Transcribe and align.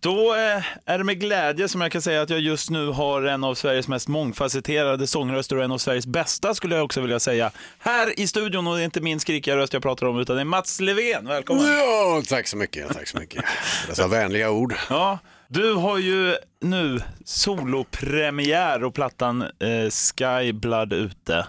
Då 0.00 0.34
eh, 0.34 0.64
är 0.84 0.98
det 0.98 1.04
med 1.04 1.20
glädje 1.20 1.68
som 1.68 1.80
jag 1.80 1.92
kan 1.92 2.02
säga 2.02 2.22
att 2.22 2.30
jag 2.30 2.40
just 2.40 2.70
nu 2.70 2.86
har 2.86 3.22
en 3.22 3.44
av 3.44 3.54
Sveriges 3.54 3.88
mest 3.88 4.08
mångfacetterade 4.08 5.06
sångröster 5.06 5.56
och 5.56 5.64
en 5.64 5.72
av 5.72 5.78
Sveriges 5.78 6.06
bästa 6.06 6.54
skulle 6.54 6.76
jag 6.76 6.84
också 6.84 7.00
vilja 7.00 7.20
säga. 7.20 7.50
Här 7.78 8.20
i 8.20 8.26
studion 8.26 8.66
och 8.66 8.76
det 8.76 8.82
är 8.82 8.84
inte 8.84 9.00
min 9.00 9.20
skrikiga 9.20 9.56
röst 9.56 9.72
jag 9.72 9.82
pratar 9.82 10.06
om 10.06 10.18
utan 10.18 10.36
det 10.36 10.42
är 10.42 10.44
Mats 10.44 10.80
Levén. 10.80 11.28
Välkommen! 11.28 11.66
Ja, 11.66 12.22
tack 12.28 12.46
så 12.46 12.56
mycket. 12.56 12.88
Tack 12.88 13.08
så 13.08 13.18
mycket. 13.18 13.44
Dessa 13.88 14.08
vänliga 14.08 14.50
ord. 14.50 14.74
Ja, 14.90 15.18
du 15.48 15.74
har 15.74 15.98
ju 15.98 16.36
nu 16.60 17.00
solopremiär 17.24 18.84
och 18.84 18.94
plattan 18.94 19.42
eh, 19.42 19.90
Sky 19.90 20.52
Blood 20.52 20.92
ute. 20.92 21.46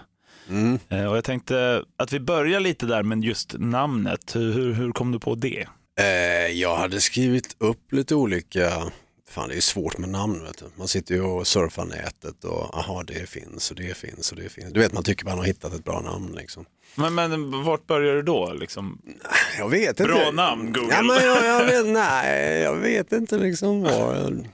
Eh, 0.88 1.04
och 1.04 1.16
jag 1.16 1.24
tänkte 1.24 1.84
att 1.98 2.12
vi 2.12 2.20
börjar 2.20 2.60
lite 2.60 2.86
där 2.86 3.02
med 3.02 3.24
just 3.24 3.54
namnet. 3.58 4.36
Hur, 4.36 4.52
hur, 4.52 4.72
hur 4.72 4.92
kom 4.92 5.12
du 5.12 5.18
på 5.18 5.34
det? 5.34 5.66
Eh, 6.00 6.46
jag 6.60 6.76
hade 6.76 7.00
skrivit 7.00 7.56
upp 7.58 7.92
lite 7.92 8.14
olika, 8.14 8.92
fan 9.30 9.48
det 9.48 9.54
är 9.56 9.60
svårt 9.60 9.98
med 9.98 10.08
namn 10.08 10.44
vet 10.44 10.58
du. 10.58 10.64
Man 10.76 10.88
sitter 10.88 11.14
ju 11.14 11.22
och 11.22 11.46
surfar 11.46 11.84
nätet 11.84 12.44
och 12.44 12.78
aha 12.78 13.02
det 13.06 13.28
finns 13.28 13.70
och 13.70 13.76
det 13.76 13.96
finns 13.96 14.32
och 14.32 14.38
det 14.38 14.48
finns. 14.48 14.72
Du 14.72 14.80
vet 14.80 14.92
man 14.92 15.02
tycker 15.02 15.24
man 15.24 15.38
har 15.38 15.44
hittat 15.44 15.74
ett 15.74 15.84
bra 15.84 16.00
namn 16.00 16.32
liksom. 16.36 16.64
Men, 16.94 17.14
men 17.14 17.62
vart 17.64 17.86
börjar 17.86 18.14
du 18.14 18.22
då? 18.22 18.52
Liksom? 18.52 19.02
Jag 19.58 19.68
vet 19.68 19.88
inte. 19.88 20.04
Bra 20.04 20.30
namn, 20.30 20.72
Google. 20.72 20.94
Ja, 20.94 21.02
men 21.02 21.24
jag, 21.26 21.44
jag 21.46 21.64
vet, 21.64 21.86
nej, 21.86 22.60
jag 22.60 22.74
vet 22.76 23.12
inte 23.12 23.38
liksom 23.38 23.82
var. 23.82 24.44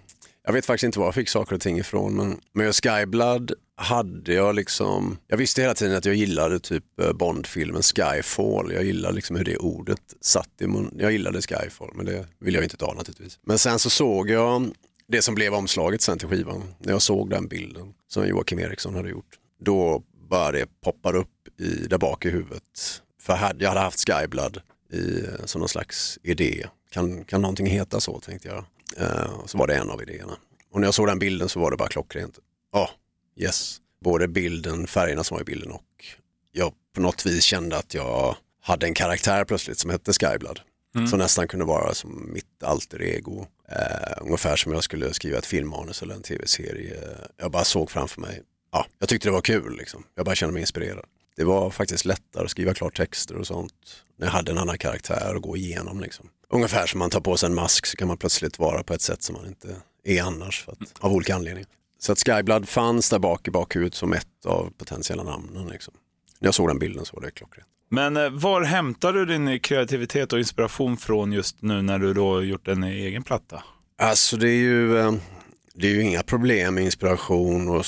Jag 0.46 0.52
vet 0.52 0.66
faktiskt 0.66 0.84
inte 0.84 0.98
var 0.98 1.06
jag 1.06 1.14
fick 1.14 1.28
saker 1.28 1.54
och 1.54 1.60
ting 1.60 1.78
ifrån. 1.78 2.16
Men 2.16 2.40
med 2.52 2.74
Skyblood 2.74 3.52
hade 3.76 4.34
jag 4.34 4.54
liksom, 4.54 5.18
jag 5.26 5.36
visste 5.36 5.62
hela 5.62 5.74
tiden 5.74 5.96
att 5.96 6.04
jag 6.04 6.14
gillade 6.14 6.60
typ 6.60 7.00
eh, 7.00 7.12
Bondfilmen 7.12 7.82
Skyfall. 7.82 8.72
Jag 8.72 8.84
gillade 8.84 9.14
liksom 9.14 9.36
hur 9.36 9.44
det 9.44 9.56
ordet 9.56 10.00
satt 10.20 10.50
i 10.60 10.66
mun. 10.66 10.96
Jag 10.98 11.12
gillade 11.12 11.42
Skyfall, 11.42 11.90
men 11.94 12.06
det 12.06 12.26
vill 12.38 12.54
jag 12.54 12.64
inte 12.64 12.76
ta 12.76 12.94
naturligtvis. 12.94 13.38
Men 13.46 13.58
sen 13.58 13.78
så 13.78 13.90
såg 13.90 14.30
jag 14.30 14.70
det 15.08 15.22
som 15.22 15.34
blev 15.34 15.54
omslaget 15.54 16.02
sen 16.02 16.18
till 16.18 16.28
skivan. 16.28 16.74
När 16.78 16.92
jag 16.92 17.02
såg 17.02 17.30
den 17.30 17.48
bilden 17.48 17.94
som 18.08 18.28
Joakim 18.28 18.58
Eriksson 18.58 18.94
hade 18.94 19.08
gjort. 19.08 19.38
Då 19.60 20.02
bara 20.30 20.52
det 20.52 20.80
poppar 20.80 21.16
upp 21.16 21.60
i, 21.60 21.86
där 21.86 21.98
bak 21.98 22.24
i 22.24 22.30
huvudet. 22.30 22.62
För 23.22 23.32
jag 23.32 23.40
hade, 23.40 23.64
jag 23.64 23.68
hade 23.68 23.80
haft 23.80 24.08
Skyblood 24.08 24.60
i, 24.92 25.20
eh, 25.20 25.44
som 25.44 25.58
någon 25.58 25.68
slags 25.68 26.18
idé. 26.22 26.66
Kan, 26.90 27.24
kan 27.24 27.42
någonting 27.42 27.66
heta 27.66 28.00
så 28.00 28.20
tänkte 28.20 28.48
jag. 28.48 28.64
Eh, 28.98 29.46
så 29.46 29.58
var 29.58 29.66
det 29.66 29.74
en 29.76 29.90
av 29.90 30.02
idéerna. 30.02 30.36
Och 30.70 30.80
när 30.80 30.86
jag 30.86 30.94
såg 30.94 31.06
den 31.06 31.18
bilden 31.18 31.48
så 31.48 31.60
var 31.60 31.70
det 31.70 31.76
bara 31.76 31.88
klockrent. 31.88 32.38
Ja, 32.72 32.90
yes. 33.36 33.80
Både 34.04 34.28
bilden, 34.28 34.86
färgerna 34.86 35.24
som 35.24 35.34
var 35.34 35.42
i 35.42 35.44
bilden 35.44 35.70
och 35.70 36.04
jag 36.52 36.72
på 36.94 37.00
något 37.00 37.26
vis 37.26 37.44
kände 37.44 37.76
att 37.76 37.94
jag 37.94 38.36
hade 38.62 38.86
en 38.86 38.94
karaktär 38.94 39.44
plötsligt 39.44 39.78
som 39.78 39.90
hette 39.90 40.12
Skyblood. 40.12 40.60
Som 41.10 41.18
nästan 41.18 41.48
kunde 41.48 41.64
vara 41.64 41.94
som 41.94 42.32
mitt 42.32 42.62
alter 42.62 43.02
ego. 43.02 43.46
Eh, 43.68 44.12
ungefär 44.20 44.56
som 44.56 44.72
jag 44.72 44.84
skulle 44.84 45.14
skriva 45.14 45.38
ett 45.38 45.46
filmmanus 45.46 46.02
eller 46.02 46.14
en 46.14 46.22
tv-serie. 46.22 46.96
Jag 47.36 47.50
bara 47.50 47.64
såg 47.64 47.90
framför 47.90 48.20
mig, 48.20 48.42
ja, 48.72 48.86
jag 48.98 49.08
tyckte 49.08 49.28
det 49.28 49.32
var 49.32 49.40
kul 49.40 49.76
liksom. 49.76 50.04
Jag 50.14 50.24
bara 50.24 50.34
kände 50.34 50.52
mig 50.52 50.60
inspirerad. 50.60 51.04
Det 51.36 51.44
var 51.44 51.70
faktiskt 51.70 52.04
lättare 52.04 52.44
att 52.44 52.50
skriva 52.50 52.74
klart 52.74 52.96
texter 52.96 53.36
och 53.36 53.46
sånt 53.46 54.04
när 54.18 54.26
jag 54.26 54.32
hade 54.32 54.52
en 54.52 54.58
annan 54.58 54.78
karaktär 54.78 55.34
att 55.36 55.42
gå 55.42 55.56
igenom. 55.56 56.00
Liksom. 56.00 56.28
Ungefär 56.52 56.86
som 56.86 56.98
man 56.98 57.10
tar 57.10 57.20
på 57.20 57.36
sig 57.36 57.46
en 57.46 57.54
mask 57.54 57.86
så 57.86 57.96
kan 57.96 58.08
man 58.08 58.16
plötsligt 58.16 58.58
vara 58.58 58.82
på 58.82 58.94
ett 58.94 59.02
sätt 59.02 59.22
som 59.22 59.36
man 59.36 59.46
inte 59.46 59.76
är 60.04 60.22
annars 60.22 60.64
för 60.64 60.72
att, 60.72 60.78
av 61.00 61.12
olika 61.12 61.34
anledningar. 61.34 61.68
Så 61.98 62.12
att 62.12 62.18
Skyblood 62.18 62.68
fanns 62.68 63.10
där 63.10 63.18
bak 63.18 63.48
i 63.48 63.50
bakhuvudet 63.50 63.94
som 63.94 64.12
ett 64.12 64.46
av 64.46 64.72
potentiella 64.78 65.22
namnen. 65.22 65.68
Liksom. 65.68 65.94
När 66.40 66.46
jag 66.46 66.54
såg 66.54 66.68
den 66.68 66.78
bilden 66.78 67.04
så 67.04 67.16
var 67.16 67.22
det 67.22 67.30
klockrent. 67.30 67.68
Men 67.88 68.16
eh, 68.16 68.30
var 68.30 68.62
hämtar 68.62 69.12
du 69.12 69.26
din 69.26 69.60
kreativitet 69.60 70.32
och 70.32 70.38
inspiration 70.38 70.96
från 70.96 71.32
just 71.32 71.62
nu 71.62 71.82
när 71.82 71.98
du 71.98 72.14
då 72.14 72.42
gjort 72.42 72.68
en 72.68 72.82
egen 72.82 73.22
platta? 73.22 73.62
Alltså 73.98 74.36
det 74.36 74.48
är 74.48 74.58
ju, 74.58 74.98
eh, 74.98 75.14
det 75.74 75.86
är 75.86 75.90
ju 75.92 76.02
inga 76.02 76.22
problem 76.22 76.74
med 76.74 76.84
inspiration 76.84 77.68
och 77.68 77.84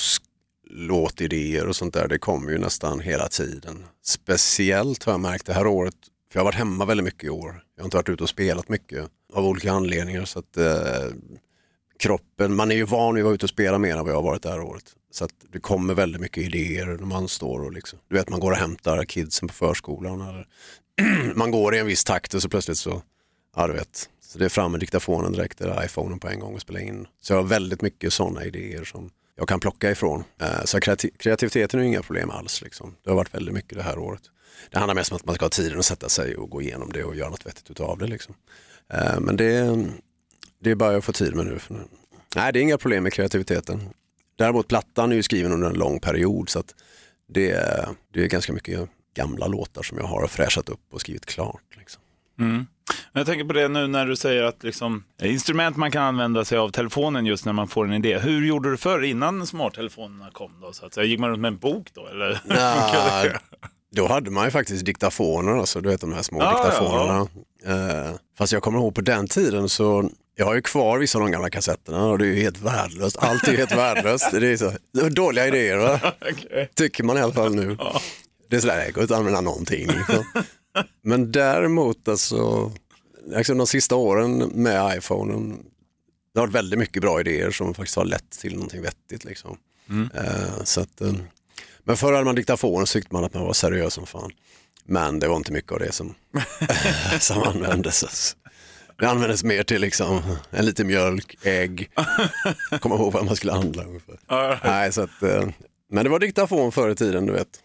låtidéer 0.69 1.67
och 1.67 1.75
sånt 1.75 1.93
där. 1.93 2.07
Det 2.07 2.19
kommer 2.19 2.51
ju 2.51 2.57
nästan 2.57 2.99
hela 2.99 3.27
tiden. 3.27 3.85
Speciellt 4.03 5.03
har 5.03 5.13
jag 5.13 5.19
märkt 5.19 5.45
det 5.45 5.53
här 5.53 5.67
året, 5.67 5.95
för 6.31 6.39
jag 6.39 6.41
har 6.41 6.45
varit 6.45 6.55
hemma 6.55 6.85
väldigt 6.85 7.03
mycket 7.03 7.23
i 7.23 7.29
år. 7.29 7.63
Jag 7.75 7.83
har 7.83 7.87
inte 7.87 7.97
varit 7.97 8.09
ute 8.09 8.23
och 8.23 8.29
spelat 8.29 8.69
mycket 8.69 9.09
av 9.33 9.45
olika 9.45 9.71
anledningar. 9.71 10.25
Så 10.25 10.39
att 10.39 10.57
eh, 10.57 11.15
kroppen, 11.99 12.55
man 12.55 12.71
är 12.71 12.75
ju 12.75 12.83
van 12.83 13.15
vid 13.15 13.21
att 13.21 13.25
vara 13.25 13.35
ute 13.35 13.45
och 13.45 13.49
spela 13.49 13.77
mer 13.77 13.97
än 13.97 14.03
vad 14.03 14.11
jag 14.11 14.17
har 14.17 14.23
varit 14.23 14.43
det 14.43 14.49
här 14.49 14.61
året. 14.61 14.95
Så 15.11 15.25
att 15.25 15.31
det 15.51 15.59
kommer 15.59 15.93
väldigt 15.93 16.21
mycket 16.21 16.43
idéer 16.43 16.85
när 16.85 17.05
man 17.05 17.27
står 17.27 17.59
och 17.59 17.73
liksom, 17.73 17.99
du 18.09 18.15
vet 18.15 18.29
man 18.29 18.39
går 18.39 18.51
och 18.51 18.57
hämtar 18.57 19.05
kidsen 19.05 19.47
på 19.47 19.53
förskolan. 19.53 20.21
Eller 20.21 20.47
man 21.35 21.51
går 21.51 21.75
i 21.75 21.79
en 21.79 21.87
viss 21.87 22.03
takt 22.03 22.33
och 22.33 22.41
så 22.41 22.49
plötsligt 22.49 22.77
så, 22.77 23.01
ja 23.55 23.67
du 23.67 23.73
vet. 23.73 24.09
Så 24.21 24.39
det 24.39 24.45
är 24.45 24.49
fram 24.49 24.71
med 24.71 24.79
diktafonen 24.79 25.31
direkt 25.31 25.61
eller 25.61 25.85
iPhonen 25.85 26.19
på 26.19 26.27
en 26.27 26.39
gång 26.39 26.53
och 26.53 26.61
spela 26.61 26.79
in. 26.79 27.07
Så 27.21 27.33
jag 27.33 27.37
har 27.37 27.43
väldigt 27.43 27.81
mycket 27.81 28.13
sådana 28.13 28.45
idéer 28.45 28.83
som 28.83 29.09
jag 29.35 29.47
kan 29.47 29.59
plocka 29.59 29.91
ifrån. 29.91 30.23
Eh, 30.41 30.63
så 30.65 30.79
kreativiteten 30.79 31.79
är 31.79 31.83
ju 31.83 31.89
inga 31.89 32.01
problem 32.01 32.29
alls. 32.29 32.61
Liksom. 32.61 32.95
Det 33.03 33.09
har 33.09 33.17
varit 33.17 33.33
väldigt 33.33 33.53
mycket 33.53 33.77
det 33.77 33.83
här 33.83 33.99
året. 33.99 34.21
Det 34.71 34.79
handlar 34.79 34.95
mest 34.95 35.11
om 35.11 35.15
att 35.15 35.25
man 35.25 35.35
ska 35.35 35.45
ha 35.45 35.49
tiden 35.49 35.79
att 35.79 35.85
sätta 35.85 36.09
sig 36.09 36.35
och 36.35 36.49
gå 36.49 36.61
igenom 36.61 36.91
det 36.93 37.03
och 37.03 37.15
göra 37.15 37.29
något 37.29 37.45
vettigt 37.45 37.71
utav 37.71 37.97
det. 37.97 38.07
Liksom. 38.07 38.35
Eh, 38.93 39.19
Men 39.19 39.35
det, 39.35 39.85
det 40.63 40.71
är 40.71 40.75
bara 40.75 40.93
jag 40.93 41.03
får 41.03 41.13
tid 41.13 41.35
med 41.35 41.45
nu. 41.45 41.59
Nej, 42.35 42.53
det 42.53 42.59
är 42.59 42.61
inga 42.61 42.77
problem 42.77 43.03
med 43.03 43.13
kreativiteten. 43.13 43.89
Däremot 44.37 44.67
plattan 44.67 45.11
är 45.11 45.15
ju 45.15 45.23
skriven 45.23 45.51
under 45.51 45.67
en 45.69 45.75
lång 45.77 45.99
period 45.99 46.49
så 46.49 46.59
att 46.59 46.75
det, 47.29 47.51
det 48.13 48.23
är 48.23 48.27
ganska 48.27 48.53
mycket 48.53 48.89
gamla 49.15 49.47
låtar 49.47 49.83
som 49.83 49.97
jag 49.97 50.05
har 50.05 50.27
fräschat 50.27 50.69
upp 50.69 50.93
och 50.93 51.01
skrivit 51.01 51.25
klart. 51.25 51.63
Liksom. 51.77 52.01
Men 53.11 53.19
jag 53.19 53.25
tänker 53.25 53.45
på 53.45 53.53
det 53.53 53.67
nu 53.67 53.87
när 53.87 54.05
du 54.05 54.15
säger 54.15 54.43
att 54.43 54.63
liksom, 54.63 55.03
instrument 55.23 55.77
man 55.77 55.91
kan 55.91 56.03
använda 56.03 56.45
sig 56.45 56.57
av 56.57 56.69
telefonen 56.69 57.25
just 57.25 57.45
när 57.45 57.53
man 57.53 57.67
får 57.67 57.85
en 57.85 57.93
idé. 57.93 58.19
Hur 58.19 58.45
gjorde 58.45 58.71
du 58.71 58.77
förr 58.77 59.03
innan 59.03 59.47
smarttelefonerna 59.47 60.31
kom 60.31 60.51
då? 60.61 60.73
Så 60.73 60.85
att 60.85 60.93
säga? 60.93 61.05
Gick 61.05 61.19
man 61.19 61.29
runt 61.29 61.41
med 61.41 61.49
en 61.49 61.57
bok 61.57 61.87
då? 61.93 62.07
Eller? 62.07 62.41
det? 63.23 63.39
Då 63.91 64.07
hade 64.07 64.31
man 64.31 64.45
ju 64.45 64.51
faktiskt 64.51 64.85
diktafoner, 64.85 65.51
alltså, 65.51 65.81
du 65.81 65.89
vet 65.89 66.01
de 66.01 66.13
här 66.13 66.21
små 66.21 66.41
Ja, 66.41 66.49
diktafonerna. 66.51 67.27
Eh, 67.65 68.15
fast 68.37 68.53
jag 68.53 68.63
kommer 68.63 68.79
ihåg 68.79 68.95
på 68.95 69.01
den 69.01 69.27
tiden 69.27 69.69
så, 69.69 70.09
jag 70.35 70.45
har 70.45 70.53
ju 70.55 70.61
kvar 70.61 70.97
vissa 70.97 71.17
av 71.17 71.23
de 71.23 71.31
gamla 71.31 71.49
kassetterna 71.49 72.05
och 72.05 72.17
det 72.17 72.25
är 72.25 72.27
ju 72.33 72.41
helt 72.41 72.61
värdelöst. 72.61 73.17
Allt 73.19 73.47
är 73.47 73.51
ju 73.51 73.57
helt 73.57 73.75
värdelöst. 73.75 74.31
Det 74.31 74.47
är 74.47 74.57
så, 74.57 74.73
dåliga 75.09 75.47
idéer 75.47 75.77
va? 75.77 75.99
Okej. 76.21 76.69
Tycker 76.75 77.03
man 77.03 77.17
i 77.17 77.21
alla 77.21 77.33
fall 77.33 77.55
nu. 77.55 77.77
Det 78.49 78.55
är 78.55 78.59
sådär, 78.59 78.85
det 78.85 78.91
går 78.91 79.01
inte 79.01 79.13
att 79.13 79.19
använda 79.19 79.41
någonting. 79.41 79.87
Liksom. 79.87 80.23
Men 81.03 81.31
däremot 81.31 82.07
alltså, 82.07 82.71
liksom 83.27 83.57
de 83.57 83.67
sista 83.67 83.95
åren 83.95 84.37
med 84.37 84.97
iPhonen, 84.97 85.57
det 86.33 86.39
har 86.39 86.47
varit 86.47 86.55
väldigt 86.55 86.79
mycket 86.79 87.01
bra 87.01 87.19
idéer 87.19 87.51
som 87.51 87.73
faktiskt 87.73 87.95
har 87.97 88.05
lett 88.05 88.31
till 88.31 88.53
någonting 88.53 88.81
vettigt. 88.81 89.23
Liksom. 89.23 89.57
Eh, 90.13 90.63
så 90.63 90.81
att, 90.81 91.01
eh, 91.01 91.13
men 91.89 91.97
förr 91.97 92.13
hade 92.13 92.25
man 92.25 92.35
diktafonen 92.35 92.87
så 92.87 92.93
tyckte 92.93 93.13
man 93.15 93.23
att 93.23 93.33
man 93.33 93.43
var 93.43 93.53
seriös 93.53 93.93
som 93.93 94.05
fan. 94.05 94.31
Men 94.85 95.19
det 95.19 95.27
var 95.27 95.35
inte 95.35 95.51
mycket 95.51 95.71
av 95.71 95.79
det 95.79 95.91
som, 95.91 96.15
som 97.19 97.43
användes. 97.43 98.35
Det 98.99 99.05
användes 99.05 99.43
mer 99.43 99.63
till 99.63 99.81
liksom 99.81 100.21
en 100.51 100.65
liten 100.65 100.87
mjölk, 100.87 101.37
ägg, 101.43 101.89
komma 102.79 102.95
ihåg 102.95 103.13
vad 103.13 103.25
man 103.25 103.35
skulle 103.35 103.53
handla. 103.53 103.83
ungefär. 103.83 104.19
Nej, 104.63 104.91
så 104.93 105.01
att, 105.01 105.23
eh, 105.23 105.49
men 105.91 106.03
det 106.03 106.09
var 106.09 106.19
diktafon 106.19 106.71
förr 106.71 106.89
i 106.89 106.95
tiden, 106.95 107.25
du 107.25 107.33
vet. 107.33 107.63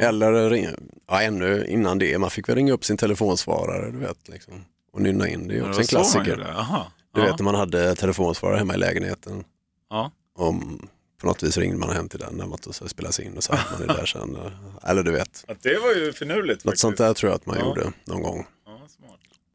Eller 0.00 0.50
ringa, 0.50 0.70
ja, 1.08 1.22
ännu 1.22 1.66
innan 1.66 1.98
det, 1.98 2.18
man 2.18 2.30
fick 2.30 2.48
väl 2.48 2.56
ringa 2.56 2.72
upp 2.72 2.84
sin 2.84 2.96
telefonsvarare 2.96 3.90
du 3.90 3.98
vet, 3.98 4.28
liksom, 4.28 4.54
och 4.92 5.02
nynna 5.02 5.28
in. 5.28 5.48
Det 5.48 5.54
är 5.54 5.58
Ja, 5.58 5.68
också 5.68 5.80
en 5.80 5.86
klassiker. 5.86 6.46
Aha. 6.58 6.92
Du 7.14 7.20
ja. 7.20 7.26
vet 7.26 7.38
när 7.38 7.44
man 7.44 7.54
hade 7.54 7.94
telefonsvarare 7.94 8.58
hemma 8.58 8.74
i 8.74 8.78
lägenheten. 8.78 9.44
Ja. 9.90 10.10
Om, 10.38 10.88
på 11.24 11.28
något 11.28 11.42
vis 11.42 11.58
ringde 11.58 11.76
man 11.78 11.96
hem 11.96 12.08
till 12.08 12.18
den 12.18 12.34
när 12.34 12.46
man 12.46 12.58
så 12.70 12.88
spelas 12.88 13.20
in 13.20 13.36
och 13.36 13.44
så 13.44 13.54
hade 13.54 13.78
man 13.78 13.86
det 13.88 14.00
där 14.00 14.06
sen. 14.06 14.36
Eller 14.82 15.02
du 15.02 15.10
vet, 15.10 15.44
Att 15.48 15.62
det 15.62 15.78
var 15.78 15.92
ju 15.94 16.12
finurligt 16.12 16.64
något 16.64 16.72
faktiskt. 16.72 16.80
sånt 16.82 16.96
där 16.96 17.14
tror 17.14 17.30
jag 17.30 17.36
att 17.36 17.46
man 17.46 17.56
Ja. 17.58 17.64
gjorde 17.66 17.92
någon 18.04 18.22
gång. 18.22 18.46
Ja. 18.66 18.80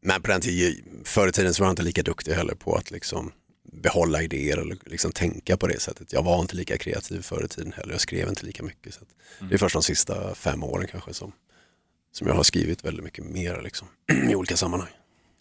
Men 0.02 0.22
på 0.22 0.30
den 0.30 0.40
tiden, 0.40 0.84
förr 1.04 1.28
i 1.28 1.32
tiden 1.32 1.54
så 1.54 1.62
var 1.62 1.66
jag 1.66 1.72
inte 1.72 1.82
lika 1.82 2.02
duktig 2.02 2.32
heller 2.32 2.54
på 2.54 2.74
att 2.74 2.90
liksom 2.90 3.32
behålla 3.72 4.22
idéer 4.22 4.56
eller 4.56 4.76
liksom 4.86 5.12
tänka 5.12 5.56
på 5.56 5.66
det 5.66 5.80
sättet. 5.80 6.12
Jag 6.12 6.22
var 6.22 6.40
inte 6.40 6.56
lika 6.56 6.78
kreativ 6.78 7.22
förr 7.22 7.44
i 7.44 7.48
tiden 7.48 7.72
heller. 7.72 7.92
Jag 7.92 8.00
skrev 8.00 8.28
inte 8.28 8.46
lika 8.46 8.62
mycket. 8.62 8.94
Så 8.94 9.00
att 9.02 9.08
Det 9.48 9.54
är 9.54 9.58
först 9.58 9.72
de 9.72 9.82
sista 9.82 10.34
fem 10.34 10.64
åren 10.64 10.88
kanske 10.90 11.14
som, 11.14 11.32
som 12.12 12.26
jag 12.26 12.34
har 12.34 12.42
skrivit 12.42 12.84
väldigt 12.84 13.04
mycket 13.04 13.24
mer 13.24 13.60
liksom, 13.62 13.88
i 14.30 14.34
olika 14.34 14.56
sammanhang. 14.56 14.90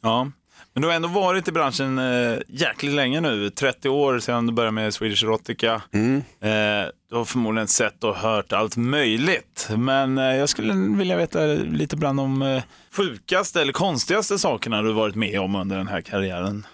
Ja. 0.02 0.32
Men 0.74 0.82
du 0.82 0.88
har 0.88 0.96
ändå 0.96 1.08
varit 1.08 1.48
i 1.48 1.52
branschen 1.52 2.00
eh, 2.00 2.38
jäkligt 2.48 2.94
länge 2.94 3.22
nu, 3.22 3.50
30 3.50 3.90
år 3.90 4.20
sedan 4.20 4.48
du 4.48 4.54
började 4.54 4.72
med 4.72 4.94
Swedish 4.94 5.24
Erotica. 5.24 5.82
Mm. 5.94 6.16
Eh, 6.18 6.90
du 7.10 7.16
har 7.16 7.26
förmodligen 7.26 7.68
sett 7.68 8.04
och 8.04 8.16
hört 8.16 8.54
allt 8.54 8.78
möjligt. 8.78 9.68
Men 9.78 10.18
eh, 10.18 10.24
jag 10.24 10.50
skulle 10.50 10.74
vilja 10.98 11.18
veta 11.18 11.46
lite 11.46 11.96
bland 11.96 12.20
de 12.20 12.42
eh, 12.42 12.64
sjukaste 12.92 13.62
eller 13.62 13.74
konstigaste 13.74 14.40
sakerna 14.40 14.82
du 14.82 14.94
varit 14.94 15.16
med 15.16 15.40
om 15.40 15.56
under 15.56 15.78
den 15.78 15.88
här 15.88 16.02
karriären. 16.02 16.68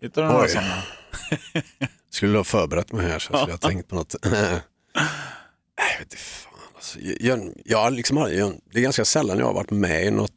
Hittar 0.00 0.22
du 0.22 0.28
några 0.28 0.42
Oj. 0.42 0.48
sådana? 0.48 0.82
Skulle 2.10 2.36
ha 2.36 2.44
förberett 2.44 2.92
mig 2.92 3.06
här 3.10 3.18
så 3.18 3.36
skulle 3.36 3.52
jag 3.52 3.60
tänkt 3.60 3.88
på 3.88 3.94
något. 3.94 4.14
Nej, 4.32 4.60
jag 5.76 5.98
vet 5.98 6.00
inte 6.02 6.16
fan. 6.16 6.52
Alltså, 6.74 6.98
jag, 7.00 7.52
jag, 7.64 7.92
liksom, 7.92 8.16
har- 8.16 8.28
jag, 8.28 8.52
det 8.72 8.78
är 8.78 8.82
ganska 8.82 9.04
sällan 9.04 9.38
jag 9.38 9.46
har 9.46 9.54
varit 9.54 9.70
med 9.70 10.04
i 10.04 10.10
något 10.10 10.30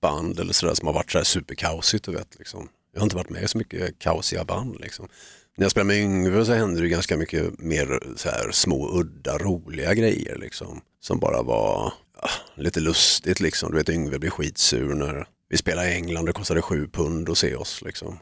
band 0.00 0.40
eller 0.40 0.52
sådär 0.52 0.74
som 0.74 0.86
har 0.86 0.94
varit 0.94 1.12
så 1.12 1.18
här 1.18 1.24
superkaosigt. 1.24 2.04
Du 2.04 2.12
vet, 2.12 2.38
liksom. 2.38 2.68
Jag 2.92 3.00
har 3.00 3.06
inte 3.06 3.16
varit 3.16 3.30
med 3.30 3.42
i 3.42 3.48
så 3.48 3.58
mycket 3.58 3.98
kaosiga 3.98 4.44
band. 4.44 4.80
Liksom. 4.80 5.08
När 5.56 5.64
jag 5.64 5.70
spelade 5.70 5.86
med 5.86 6.02
Yngve 6.02 6.44
så 6.44 6.52
hände 6.52 6.80
det 6.80 6.88
ganska 6.88 7.16
mycket 7.16 7.58
mer 7.58 8.00
så 8.16 8.28
här, 8.28 8.50
små, 8.52 8.98
udda, 9.00 9.38
roliga 9.38 9.94
grejer. 9.94 10.38
Liksom, 10.38 10.80
som 11.00 11.18
bara 11.18 11.42
var 11.42 11.92
ja, 12.22 12.28
lite 12.54 12.80
lustigt. 12.80 13.40
Liksom. 13.40 13.70
Du 13.70 13.76
vet, 13.76 13.88
Yngve 13.88 14.18
blir 14.18 14.30
skitsur 14.30 14.94
när 14.94 15.26
vi 15.48 15.56
spelade 15.56 15.90
i 15.90 15.94
England 15.94 16.22
och 16.22 16.26
det 16.26 16.32
kostade 16.32 16.62
sju 16.62 16.88
pund 16.88 17.28
att 17.28 17.38
se 17.38 17.54
oss. 17.54 17.82
Liksom. 17.82 18.18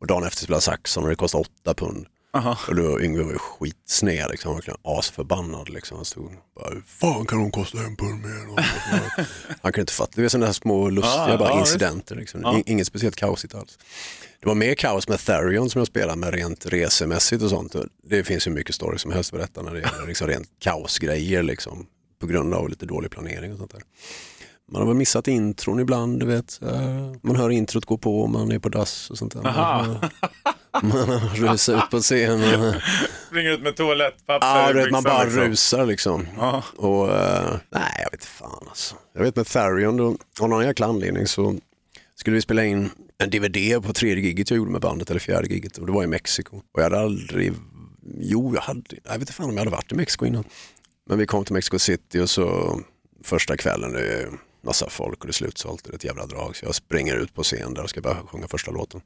Och 0.00 0.06
dagen 0.06 0.24
efter 0.24 0.42
spelade 0.42 0.62
Saxon 0.62 1.04
och 1.04 1.10
det 1.10 1.16
kostade 1.16 1.44
åtta 1.44 1.74
pund. 1.74 2.06
Aha. 2.38 2.58
Och 2.68 2.74
då 2.74 3.00
Yngve 3.00 3.22
var 3.22 3.32
ju 3.32 3.38
skitsned, 3.38 4.26
liksom, 4.30 4.54
verkligen 4.54 4.78
asförbannad. 4.82 5.68
Liksom. 5.68 5.96
Han 5.96 6.04
stod 6.04 6.32
bara, 6.56 6.74
hur 6.74 6.82
fan 6.86 7.26
kan 7.26 7.38
de 7.38 7.50
kosta 7.50 7.78
en 7.78 7.96
pund 7.96 8.22
mer? 8.22 8.38
Han 9.62 9.72
kunde 9.72 9.80
inte 9.80 9.92
fatta, 9.92 10.12
det 10.14 10.22
var 10.22 10.28
sådana 10.28 10.46
här 10.46 10.52
små 10.52 10.90
lustiga 10.90 11.28
Ja, 11.30 11.36
bara 11.38 11.48
ja, 11.48 11.60
incidenter. 11.60 12.16
Liksom. 12.16 12.46
In- 12.46 12.62
Inget 12.66 12.86
speciellt 12.86 13.16
kaosigt 13.16 13.54
alls. 13.54 13.78
Det 14.40 14.46
var 14.46 14.54
mer 14.54 14.74
kaos 14.74 15.08
med 15.08 15.18
Therion 15.18 15.70
som 15.70 15.78
jag 15.78 15.86
spelade 15.88 16.16
med 16.18 16.34
rent 16.34 16.66
resemässigt 16.66 17.42
och 17.42 17.50
sånt. 17.50 17.74
Det 18.04 18.24
finns 18.24 18.46
ju 18.46 18.50
mycket 18.50 18.74
stories 18.74 19.02
som 19.02 19.12
helst 19.12 19.32
att 19.32 19.38
berätta 19.38 19.62
när 19.62 19.74
det 19.74 19.80
gäller 19.80 20.06
liksom 20.06 20.28
rent 20.28 20.48
kaosgrejer 20.58 21.42
liksom, 21.42 21.86
på 22.20 22.26
grund 22.26 22.54
av 22.54 22.68
lite 22.68 22.86
dålig 22.86 23.10
planering 23.10 23.52
och 23.52 23.58
sånt 23.58 23.70
där. 23.72 23.82
Man 24.72 24.80
har 24.82 24.86
väl 24.88 24.96
missat 24.96 25.28
intron 25.28 25.80
ibland, 25.80 26.20
du 26.20 26.26
vet. 26.26 26.60
Man 27.22 27.36
hör 27.36 27.50
introt 27.50 27.84
gå 27.84 27.98
på 27.98 28.20
och 28.20 28.30
man 28.30 28.52
är 28.52 28.58
på 28.58 28.68
dass 28.68 29.10
och 29.10 29.18
sånt 29.18 29.32
där. 29.32 29.42
Man 30.82 31.20
rusar 31.34 31.76
ut 31.78 31.90
på 31.90 32.00
scenen. 32.00 32.74
Springer 33.26 33.50
ut 33.50 33.62
med 33.62 33.76
toalettpapper 33.76 34.46
Ja, 34.46 34.72
vet, 34.74 34.90
man 34.90 35.02
bara 35.02 35.24
liksom. 35.24 35.40
rusar 35.42 35.86
liksom. 35.86 36.26
Ja. 36.36 36.64
Och, 36.76 37.16
eh, 37.16 37.56
nej, 37.70 37.92
jag 37.98 38.04
vet 38.10 38.12
inte 38.14 38.26
fan 38.26 38.64
alltså. 38.68 38.94
Jag 39.14 39.22
vet 39.22 39.36
med 39.36 39.46
Therion, 39.46 39.96
då, 39.96 40.16
av 40.40 40.48
någon 40.48 40.64
jäkla 40.64 40.86
anledning 40.86 41.26
så 41.26 41.56
skulle 42.14 42.34
vi 42.34 42.42
spela 42.42 42.64
in 42.64 42.90
en 43.18 43.30
DVD 43.30 43.82
på 43.86 43.92
tredje 43.92 44.24
giget 44.24 44.50
jag 44.50 44.56
gjorde 44.56 44.70
med 44.70 44.80
bandet, 44.80 45.10
eller 45.10 45.20
fjärde 45.20 45.48
giget, 45.48 45.78
och 45.78 45.86
det 45.86 45.92
var 45.92 46.04
i 46.04 46.06
Mexiko. 46.06 46.56
Och 46.56 46.62
jag 46.80 46.82
hade 46.82 47.00
aldrig, 47.00 47.52
jo, 48.20 48.54
jag 48.54 48.62
hade, 48.62 48.82
jag 49.04 49.12
vet 49.12 49.20
inte 49.20 49.32
fan 49.32 49.48
om 49.48 49.52
jag 49.56 49.60
hade 49.60 49.70
varit 49.70 49.92
i 49.92 49.94
Mexiko 49.94 50.26
innan. 50.26 50.44
Men 51.08 51.18
vi 51.18 51.26
kom 51.26 51.44
till 51.44 51.54
Mexico 51.54 51.78
City 51.78 52.20
och 52.20 52.30
så 52.30 52.80
första 53.24 53.56
kvällen, 53.56 53.92
det 53.92 54.00
är 54.00 54.28
massa 54.64 54.88
folk 54.90 55.20
och 55.20 55.26
det 55.26 55.30
är 55.30 55.32
slutsålt, 55.32 55.84
det 55.84 55.90
är 55.90 55.94
ett 55.94 56.04
jävla 56.04 56.26
drag. 56.26 56.56
Så 56.56 56.64
jag 56.64 56.74
springer 56.74 57.16
ut 57.16 57.34
på 57.34 57.42
scen 57.42 57.74
där 57.74 57.82
och 57.82 57.90
ska 57.90 58.00
bara 58.00 58.16
sjunga 58.26 58.48
första 58.48 58.70
låten. 58.70 59.00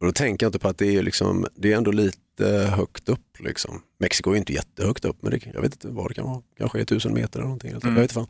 Och 0.00 0.06
då 0.06 0.12
tänker 0.12 0.46
jag 0.46 0.48
inte 0.48 0.58
på 0.58 0.68
att 0.68 0.78
det 0.78 0.96
är, 0.96 1.02
liksom, 1.02 1.46
det 1.54 1.72
är 1.72 1.76
ändå 1.76 1.90
lite 1.90 2.46
högt 2.76 3.08
upp. 3.08 3.38
Liksom. 3.38 3.82
Mexiko 3.98 4.32
är 4.32 4.36
inte 4.36 4.52
jättehögt 4.52 5.04
upp, 5.04 5.16
men 5.20 5.30
det, 5.30 5.46
jag 5.54 5.60
vet 5.60 5.72
inte 5.74 5.88
vad 5.88 6.10
det 6.10 6.14
kan 6.14 6.24
vara. 6.24 6.42
Kanske 6.58 6.80
är 6.80 6.84
tusen 6.84 7.14
meter 7.14 7.38
eller 7.38 7.46
någonting. 7.46 7.70
Mm. 7.70 7.80
Jag 7.82 7.92
vet 8.02 8.12
fan. 8.12 8.26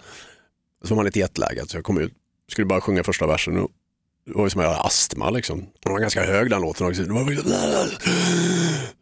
Så 0.83 0.89
var 0.89 0.97
man 0.97 1.05
lite 1.05 1.19
jetlaggad 1.19 1.71
så 1.71 1.77
jag 1.77 1.85
kom 1.85 1.99
ut, 1.99 2.13
skulle 2.53 2.67
bara 2.67 2.81
sjunga 2.81 3.05
första 3.05 3.27
versen 3.27 3.59
och 3.59 3.71
det 4.27 4.33
var 4.33 4.49
som 4.49 4.61
att 4.61 4.65
jag 4.65 4.71
hade 4.71 4.83
astma 4.83 5.31
liksom. 5.31 5.67
Den 5.83 5.93
var 5.93 6.01
ganska 6.01 6.25
hög 6.25 6.51
den 6.51 6.61
låten 6.61 6.87
också. 6.87 7.03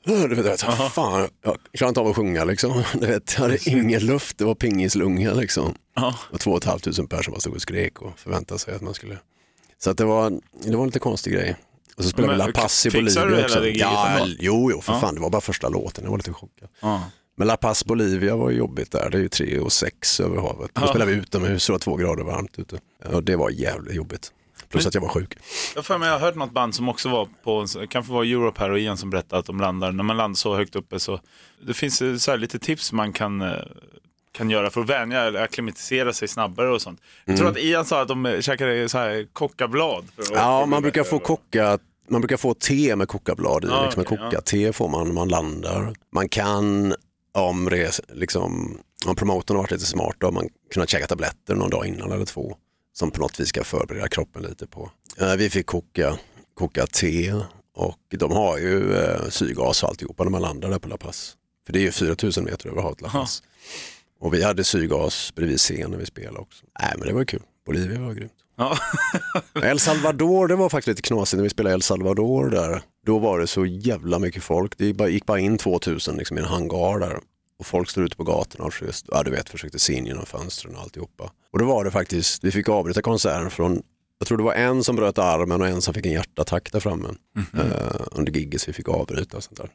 Du 0.04 0.42
vet, 0.42 0.60
fan, 0.60 1.28
jag 1.42 1.56
klarade 1.72 1.88
inte 1.88 2.00
av 2.00 2.06
att 2.06 2.16
sjunga 2.16 2.44
liksom. 2.44 2.82
Du 3.00 3.06
vet, 3.06 3.34
jag 3.34 3.40
hade 3.40 3.70
ingen 3.70 4.06
luft, 4.06 4.38
det 4.38 4.44
var 4.44 4.54
pingislunga 4.54 5.34
liksom. 5.34 5.74
Ja. 5.96 6.14
Och 6.30 6.40
två 6.40 6.50
och 6.50 6.58
ett 6.58 6.64
halvt 6.64 6.84
tusen 6.84 7.06
personer 7.06 7.22
som 7.22 7.32
bara 7.32 7.40
stod 7.40 7.54
och 7.54 7.62
skrek 7.62 8.02
och 8.02 8.18
förväntade 8.18 8.60
sig 8.60 8.74
att 8.74 8.82
man 8.82 8.94
skulle. 8.94 9.18
Så 9.78 9.90
att 9.90 9.98
det 9.98 10.04
var, 10.04 10.30
det 10.64 10.76
var 10.76 10.82
en 10.82 10.88
lite 10.88 10.98
konstig 10.98 11.32
grej. 11.32 11.56
Och 11.98 12.04
så 12.04 12.10
spelade 12.10 12.32
vi 12.34 12.38
La 12.38 12.52
Paz 12.62 12.86
i 12.86 12.90
Bolivia 12.90 13.44
också. 13.44 13.60
det 13.60 13.70
Ja, 13.70 14.26
jo, 14.38 14.70
jo, 14.70 14.80
för 14.80 14.92
Ja. 14.92 15.00
fan, 15.00 15.14
det 15.14 15.20
var 15.20 15.30
bara 15.30 15.40
första 15.40 15.68
låten. 15.68 16.04
Jag 16.04 16.10
var 16.10 16.18
lite 16.18 16.32
chockad. 16.32 16.68
Ja. 16.80 17.02
Men 17.36 17.46
La 17.48 17.56
Paz 17.56 17.84
Bolivia 17.84 18.36
var 18.36 18.50
jobbigt 18.50 18.92
där. 18.92 19.10
Det 19.10 19.18
är 19.18 19.22
ju 19.22 19.28
tre 19.28 19.58
och 19.58 19.72
sex 19.72 20.20
över 20.20 20.36
havet. 20.36 20.70
Då 20.74 20.82
Ja. 20.82 20.88
spelade 20.88 21.10
vi 21.12 21.16
utomhus 21.18 21.68
och 21.68 21.72
det 21.72 21.74
var 21.74 21.78
två 21.78 21.96
grader 21.96 22.24
varmt 22.24 22.58
ute. 22.58 22.78
Och 23.12 23.22
det 23.24 23.36
var 23.36 23.50
jävligt 23.50 23.94
jobbigt. 23.94 24.32
Plus 24.68 24.86
att 24.86 24.94
jag 24.94 25.00
var 25.00 25.08
sjuk. 25.08 25.34
Jag 25.74 25.78
har 25.78 25.82
för 25.84 25.98
mig 25.98 26.08
jag 26.08 26.14
har 26.18 26.20
hört 26.26 26.34
något 26.34 26.52
band 26.52 26.74
som 26.74 26.88
också 26.88 27.08
var 27.08 27.28
på, 27.44 27.66
kanske 27.88 28.12
var 28.12 28.24
Europe 28.24 28.60
här 28.60 28.70
och 28.70 28.78
Ian 28.78 28.96
som 28.96 29.10
berättade 29.10 29.40
att 29.40 29.46
de 29.46 29.60
landar, 29.60 29.92
när 29.92 30.04
man 30.04 30.16
landar 30.16 30.34
så 30.36 30.56
högt 30.56 30.76
uppe 30.76 31.00
så 31.00 31.20
det 31.66 31.74
finns 31.74 32.02
så 32.24 32.36
lite 32.36 32.58
tips 32.58 32.92
man 32.92 33.12
kan, 33.12 33.40
eh, 33.42 33.52
kan 34.32 34.50
göra 34.50 34.70
för 34.70 34.80
att 34.80 34.88
vänja 34.90 35.20
eller 35.22 35.42
acklimatisera 35.42 36.12
sig 36.12 36.28
snabbare 36.28 36.70
och 36.70 36.82
sånt. 36.82 37.00
Jag 37.24 37.36
tror 37.36 37.48
att 37.48 37.58
Ian 37.58 37.84
sa 37.84 38.00
att 38.02 38.08
de 38.08 38.36
käkade 38.40 38.88
så 38.88 38.98
här 38.98 39.26
kockablad. 39.32 40.04
Mm. 40.16 40.30
Ja, 40.34 40.66
man 40.66 40.82
brukar 40.82 41.04
få 41.04 41.18
kocka 41.18 41.78
man 42.08 42.20
brukar 42.20 42.36
få 42.36 42.54
te 42.54 42.96
med 42.96 43.08
kokkablad 43.08 43.64
i. 43.64 43.68
Ja, 43.68 43.84
liksom 43.84 44.02
okej, 44.02 44.18
en 44.18 44.30
kokka-te 44.30 44.72
får 44.72 44.88
man 44.88 45.06
när 45.06 45.14
man 45.14 45.28
landar. 45.28 45.94
Man 46.12 46.28
kan, 46.28 46.94
om, 47.34 47.70
res, 47.70 48.00
liksom, 48.08 48.78
om 49.06 49.16
promotorn 49.16 49.56
har 49.56 49.62
varit 49.62 49.70
lite 49.70 49.84
smart, 49.86 50.14
då 50.18 50.26
har 50.26 50.32
man 50.32 50.48
kunnat 50.74 50.88
käka 50.90 51.06
tabletter 51.06 51.54
någon 51.54 51.70
dag 51.70 51.86
innan 51.86 52.12
eller 52.12 52.24
två. 52.26 52.56
Som 52.92 53.10
på 53.10 53.20
något 53.20 53.40
vis 53.40 53.48
ska 53.48 53.64
förbereda 53.64 54.08
kroppen 54.08 54.42
lite 54.42 54.66
på. 54.66 54.90
Eh, 55.18 55.34
Vi 55.36 55.50
fick 55.50 55.66
koka, 55.66 56.18
koka 56.54 56.86
te 56.86 57.32
och 57.74 57.98
de 58.18 58.32
har 58.32 58.58
ju 58.58 58.94
eh, 58.96 59.28
syrgas 59.28 59.82
och 59.82 59.88
alltihopa 59.88 60.24
när 60.24 60.30
man 60.30 60.42
landar 60.42 60.70
där 60.70 60.78
på 60.78 60.88
La 60.88 60.96
Paz. 60.96 61.34
För 61.66 61.72
det 61.72 61.78
är 61.78 61.82
ju 61.82 61.90
4000 61.92 62.44
meter 62.44 62.68
över 62.68 62.82
havet 62.82 63.00
La 63.00 63.08
Paz. 63.08 63.42
Och 64.20 64.34
vi 64.34 64.42
hade 64.42 64.64
syrgas 64.64 65.32
bredvid 65.34 65.58
scen 65.58 65.90
när 65.90 65.98
vi 65.98 66.06
spelade 66.06 66.38
också. 66.38 66.64
Nej 66.80 66.92
men 66.98 67.08
det 67.08 67.14
var 67.14 67.24
kul. 67.24 67.42
Bolivia 67.66 68.00
var 68.00 68.12
grymt. 68.14 68.32
Ja. 68.58 68.78
El 69.62 69.78
Salvador, 69.80 70.48
det 70.48 70.56
var 70.56 70.68
faktiskt 70.68 70.88
lite 70.88 71.02
knasigt 71.02 71.36
när 71.36 71.42
vi 71.42 71.50
spelade 71.50 71.74
El 71.74 71.82
Salvador 71.82 72.50
där. 72.50 72.82
Då 73.06 73.18
var 73.18 73.38
det 73.38 73.46
så 73.46 73.66
jävla 73.66 74.18
mycket 74.18 74.42
folk. 74.42 74.78
Det 74.78 75.10
gick 75.10 75.26
bara 75.26 75.38
in 75.38 75.58
2000 75.58 76.16
liksom, 76.16 76.38
i 76.38 76.40
en 76.40 76.46
hangar 76.46 76.98
där. 76.98 77.18
Och 77.58 77.66
folk 77.66 77.90
stod 77.90 78.04
ute 78.04 78.16
på 78.16 78.24
gatorna 78.24 78.64
och 78.64 78.74
just, 78.82 79.06
ja, 79.08 79.22
du 79.22 79.30
vet, 79.30 79.48
försökte 79.48 79.78
se 79.78 79.92
in 79.92 80.06
genom 80.06 80.26
fönstren 80.26 80.76
och 80.76 80.82
alltihopa. 80.82 81.30
Och 81.52 81.58
då 81.58 81.64
var 81.64 81.84
det 81.84 81.90
faktiskt, 81.90 82.44
vi 82.44 82.50
fick 82.50 82.68
avbryta 82.68 83.02
konserten 83.02 83.50
från, 83.50 83.82
jag 84.18 84.28
tror 84.28 84.38
det 84.38 84.44
var 84.44 84.54
en 84.54 84.84
som 84.84 84.96
bröt 84.96 85.18
armen 85.18 85.60
och 85.62 85.68
en 85.68 85.82
som 85.82 85.94
fick 85.94 86.06
en 86.06 86.12
hjärtattack 86.12 86.72
där 86.72 86.80
framme. 86.80 87.08
eh, 87.58 88.00
under 88.12 88.32
gigget 88.32 88.60
så 88.60 88.66
vi 88.66 88.72
fick 88.72 88.88
avbryta 88.88 89.36
och 89.36 89.44
sånt 89.44 89.56
där. 89.56 89.70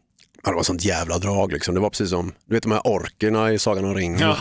Ja, 0.45 0.49
det 0.51 0.55
var 0.55 0.63
sånt 0.63 0.85
jävla 0.85 1.17
drag 1.17 1.51
liksom. 1.51 1.75
Det 1.75 1.81
var 1.81 1.89
precis 1.89 2.09
som, 2.09 2.31
du 2.45 2.55
vet 2.55 2.63
de 2.63 2.71
här 2.71 2.81
orkerna 2.87 3.51
i 3.53 3.59
Sagan 3.59 3.85
om 3.85 3.95
ringen. 3.95 4.19
Ja. 4.19 4.37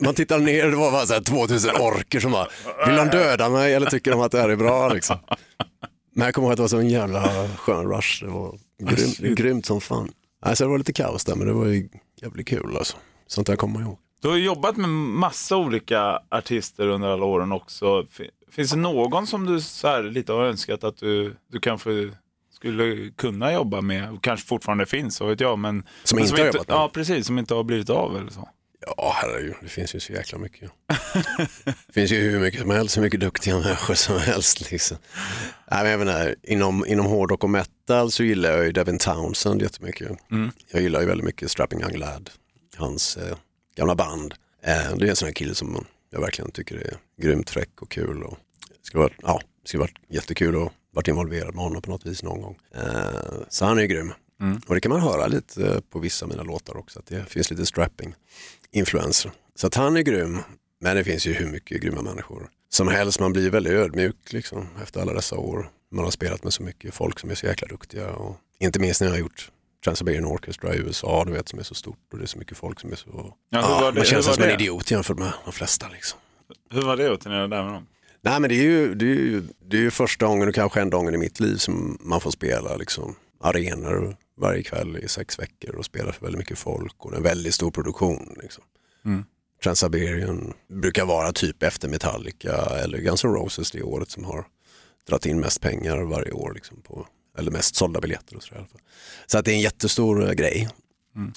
Man 0.00 0.14
tittar 0.14 0.38
ner 0.38 0.66
det 0.70 0.76
var 0.76 0.92
bara 0.92 1.06
så 1.06 1.12
här 1.14 1.20
2000 1.20 1.70
orker 1.80 2.20
som 2.20 2.32
bara, 2.32 2.46
vill 2.86 2.96
de 2.96 3.08
döda 3.08 3.48
mig 3.48 3.74
eller 3.74 3.90
tycker 3.90 4.10
de 4.10 4.20
att 4.20 4.32
det 4.32 4.40
här 4.40 4.48
är 4.48 4.56
bra 4.56 4.88
liksom? 4.88 5.16
Men 6.14 6.24
jag 6.24 6.34
kommer 6.34 6.46
ihåg 6.48 6.52
att 6.52 6.56
det 6.56 6.62
var 6.62 6.68
så 6.68 6.78
en 6.78 6.88
jävla 6.88 7.48
skön 7.56 7.86
rush. 7.88 8.24
Det 8.24 8.30
var 8.30 8.58
grymt, 8.82 9.38
grymt 9.38 9.66
som 9.66 9.80
fan. 9.80 10.10
Alltså 10.42 10.64
det 10.64 10.70
var 10.70 10.78
lite 10.78 10.92
kaos 10.92 11.24
där 11.24 11.34
men 11.34 11.46
det 11.46 11.52
var 11.52 11.66
ju 11.66 11.88
jävligt 12.22 12.48
kul 12.48 12.76
alltså. 12.76 12.96
Sånt 13.26 13.46
där 13.46 13.56
kommer 13.56 13.74
man 13.74 13.82
ihåg. 13.82 13.98
Du 14.22 14.28
har 14.28 14.36
jobbat 14.36 14.76
med 14.76 14.88
massa 14.90 15.56
olika 15.56 16.18
artister 16.30 16.88
under 16.88 17.08
alla 17.08 17.24
åren 17.24 17.52
också. 17.52 18.06
Fin- 18.10 18.30
Finns 18.50 18.70
det 18.70 18.76
någon 18.76 19.26
som 19.26 19.46
du 19.46 19.60
så 19.60 19.88
här 19.88 20.02
lite 20.02 20.32
har 20.32 20.44
önskat 20.44 20.84
att 20.84 20.96
du, 20.96 21.36
du 21.52 21.60
kanske 21.60 21.90
skulle 22.66 23.10
kunna 23.10 23.52
jobba 23.52 23.80
med 23.80 24.12
och 24.12 24.22
kanske 24.24 24.46
fortfarande 24.46 24.86
finns, 24.86 25.16
så 25.16 25.26
vet 25.26 25.40
jag. 25.40 25.58
Men, 25.58 25.86
Som 26.04 26.16
men 26.16 26.24
inte 26.24 26.40
har 26.40 26.46
jobbat 26.46 26.68
med? 26.68 26.74
Ja, 26.74 26.90
precis. 26.94 27.26
Som 27.26 27.38
inte 27.38 27.54
har 27.54 27.64
blivit 27.64 27.90
av 27.90 28.16
eller 28.16 28.30
så. 28.30 28.48
Ja 28.96 29.14
herregud, 29.16 29.54
det 29.62 29.68
finns 29.68 29.94
ju 29.94 30.00
så 30.00 30.12
jäkla 30.12 30.38
mycket. 30.38 30.70
det 31.86 31.92
finns 31.92 32.12
ju 32.12 32.30
hur 32.30 32.40
mycket 32.40 32.60
som 32.60 32.70
helst, 32.70 32.96
hur 32.96 33.02
mycket 33.02 33.20
duktiga 33.20 33.58
människor 33.58 33.94
som 33.94 34.18
helst. 34.18 34.70
Liksom. 34.70 34.96
Nej, 35.70 35.82
men 35.82 35.90
jag 35.90 35.98
menar, 35.98 36.34
inom, 36.42 36.86
inom 36.86 37.06
hårdrock 37.06 37.44
och 37.44 37.50
metal 37.50 38.10
så 38.10 38.24
gillar 38.24 38.50
jag 38.50 38.64
ju 38.64 38.72
Devin 38.72 38.98
Townsend 38.98 39.62
jättemycket. 39.62 40.10
Mm. 40.30 40.50
Jag 40.72 40.82
gillar 40.82 41.00
ju 41.00 41.06
väldigt 41.06 41.24
mycket 41.26 41.50
Strapping 41.50 41.80
Young 41.80 41.96
Lad, 41.96 42.30
hans 42.76 43.16
eh, 43.16 43.36
gamla 43.76 43.94
band. 43.94 44.34
Eh, 44.62 44.96
det 44.96 45.06
är 45.06 45.10
en 45.10 45.16
sån 45.16 45.26
här 45.26 45.34
kille 45.34 45.54
som 45.54 45.84
jag 46.10 46.20
verkligen 46.20 46.50
tycker 46.50 46.76
är 46.76 46.96
grymt 47.22 47.50
fräck 47.50 47.82
och 47.82 47.90
kul. 47.90 48.22
Och 48.22 48.38
det 48.68 48.86
skulle 48.86 49.02
vara, 49.02 49.12
ja, 49.22 49.40
det 49.62 49.68
skulle 49.68 49.80
varit 49.80 49.98
jättekul 50.08 50.62
att 50.62 50.72
varit 50.96 51.08
involverad 51.08 51.54
med 51.54 51.64
honom 51.64 51.82
på 51.82 51.90
något 51.90 52.06
vis 52.06 52.22
någon 52.22 52.40
gång. 52.42 52.58
Eh, 52.74 52.80
så 53.48 53.64
han 53.64 53.78
är 53.78 53.82
ju 53.82 53.88
grym. 53.88 54.12
Mm. 54.40 54.60
Och 54.66 54.74
det 54.74 54.80
kan 54.80 54.90
man 54.92 55.00
höra 55.00 55.26
lite 55.26 55.66
eh, 55.66 55.80
på 55.80 55.98
vissa 55.98 56.24
av 56.24 56.30
mina 56.30 56.42
låtar 56.42 56.76
också, 56.76 56.98
att 56.98 57.06
det 57.06 57.24
finns 57.28 57.50
lite 57.50 57.66
strapping 57.66 58.14
influenser. 58.70 59.30
Så 59.54 59.66
att 59.66 59.74
han 59.74 59.96
är 59.96 60.02
grym, 60.02 60.38
men 60.80 60.96
det 60.96 61.04
finns 61.04 61.26
ju 61.26 61.32
hur 61.32 61.46
mycket 61.46 61.82
grymma 61.82 62.02
människor 62.02 62.48
som 62.68 62.88
helst. 62.88 63.20
Man 63.20 63.32
blir 63.32 63.50
väldigt 63.50 63.72
ödmjuk 63.72 64.32
liksom, 64.32 64.68
efter 64.82 65.00
alla 65.00 65.12
dessa 65.12 65.36
år. 65.36 65.70
Man 65.92 66.04
har 66.04 66.10
spelat 66.10 66.44
med 66.44 66.52
så 66.52 66.62
mycket 66.62 66.94
folk 66.94 67.18
som 67.18 67.30
är 67.30 67.34
så 67.34 67.46
jäkla 67.46 67.68
duktiga. 67.68 68.10
Och 68.10 68.36
inte 68.58 68.78
minst 68.80 69.00
när 69.00 69.08
jag 69.08 69.14
har 69.14 69.20
gjort 69.20 69.50
Trans-Siberian 69.84 70.24
Orchestra 70.24 70.74
i 70.74 70.78
USA, 70.78 71.24
du 71.24 71.32
vet, 71.32 71.48
som 71.48 71.58
är 71.58 71.62
så 71.62 71.74
stort 71.74 71.98
och 72.12 72.18
det 72.18 72.24
är 72.24 72.26
så 72.26 72.38
mycket 72.38 72.56
folk 72.58 72.80
som 72.80 72.92
är 72.92 72.96
så... 72.96 73.34
Ja, 73.50 73.90
det- 73.90 73.96
man 73.98 74.04
känner 74.04 74.22
sig 74.22 74.34
som 74.34 74.42
en 74.42 74.48
det? 74.48 74.54
idiot 74.54 74.90
jämfört 74.90 75.18
med 75.18 75.32
de 75.44 75.52
flesta. 75.52 75.88
Liksom. 75.88 76.18
Hur 76.70 76.82
var 76.82 76.96
det 76.96 77.12
att 77.12 77.20
turnera 77.20 77.48
där 77.48 77.64
med 77.64 77.72
dem? 77.72 77.86
Nej 78.26 78.40
men 78.40 78.48
det 78.48 78.54
är, 78.54 78.62
ju, 78.62 78.94
det, 78.94 79.04
är 79.04 79.08
ju, 79.08 79.42
det 79.58 79.76
är 79.76 79.80
ju 79.80 79.90
första 79.90 80.26
gången 80.26 80.48
och 80.48 80.54
kanske 80.54 80.80
enda 80.80 80.96
gången 80.96 81.14
i 81.14 81.18
mitt 81.18 81.40
liv 81.40 81.56
som 81.56 81.98
man 82.00 82.20
får 82.20 82.30
spela 82.30 82.76
liksom, 82.76 83.14
arenor 83.40 84.16
varje 84.40 84.62
kväll 84.62 84.96
i 84.96 85.08
sex 85.08 85.38
veckor 85.38 85.74
och 85.74 85.84
spela 85.84 86.12
för 86.12 86.22
väldigt 86.22 86.38
mycket 86.38 86.58
folk 86.58 87.04
och 87.04 87.10
det 87.10 87.14
är 87.14 87.18
en 87.18 87.22
väldigt 87.22 87.54
stor 87.54 87.70
produktion. 87.70 88.36
Liksom. 88.42 88.64
Mm. 89.04 89.24
Trans-Siberian 89.62 90.52
brukar 90.68 91.04
vara 91.04 91.32
typ 91.32 91.62
efter 91.62 91.88
Metallica 91.88 92.54
eller 92.54 92.98
Guns 92.98 93.24
N' 93.24 93.34
Roses 93.34 93.70
det 93.70 93.82
året 93.82 94.10
som 94.10 94.24
har 94.24 94.46
dragit 95.08 95.26
in 95.26 95.40
mest 95.40 95.60
pengar 95.60 95.98
varje 95.98 96.32
år. 96.32 96.52
Liksom, 96.54 96.80
på, 96.82 97.06
eller 97.38 97.50
mest 97.50 97.76
sålda 97.76 98.00
biljetter 98.00 98.36
och 98.36 98.42
så, 98.42 98.54
alla 98.54 98.66
fall. 98.66 98.80
så 99.26 99.38
att 99.38 99.44
det 99.44 99.50
är 99.50 99.54
en 99.54 99.60
jättestor 99.60 100.28
eh, 100.28 100.32
grej. 100.32 100.68